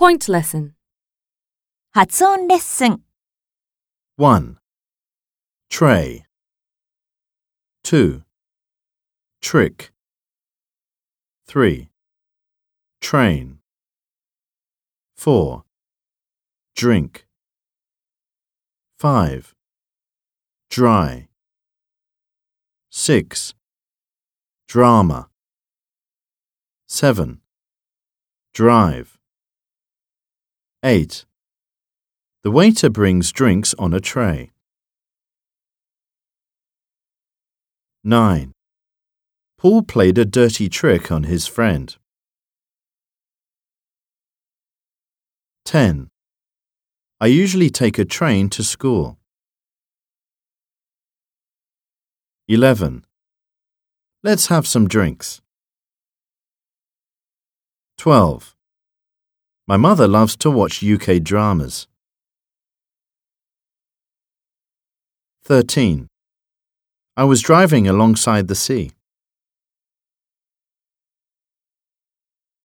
[0.00, 0.72] Point lesson.
[1.92, 3.00] 発音レッスン
[4.18, 4.58] 1.
[5.70, 6.24] Tray.
[7.82, 8.22] 2.
[9.40, 9.92] Trick.
[11.46, 11.88] 3.
[13.00, 13.58] Train.
[15.16, 15.64] 4.
[16.74, 17.26] Drink.
[18.98, 19.54] 5.
[20.68, 21.28] Dry.
[22.90, 23.54] 6.
[24.66, 25.28] Drama.
[26.86, 27.40] 7.
[28.52, 29.18] Drive.
[30.83, 31.25] 8.
[32.41, 34.51] The waiter brings drinks on a tray.
[38.03, 38.51] 9.
[39.59, 41.95] Paul played a dirty trick on his friend.
[45.65, 46.09] 10.
[47.19, 49.19] I usually take a train to school.
[52.47, 53.05] 11.
[54.23, 55.41] Let's have some drinks.
[57.99, 58.50] 12.
[59.71, 61.87] My mother loves to watch UK dramas.
[65.45, 66.07] 13.
[67.15, 68.91] I was driving alongside the sea.